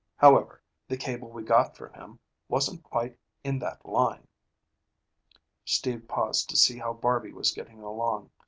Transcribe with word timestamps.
However, 0.15 0.63
the 0.87 0.97
cable 0.97 1.29
we 1.29 1.43
got 1.43 1.77
from 1.77 1.93
him 1.93 2.17
wasn't 2.49 2.81
quite 2.81 3.19
in 3.43 3.59
that 3.59 3.85
line." 3.85 4.27
Steve 5.63 6.07
paused 6.07 6.49
to 6.49 6.57
see 6.57 6.79
how 6.79 6.93
Barby 6.93 7.31
was 7.31 7.51
getting 7.53 7.83
along. 7.83 8.31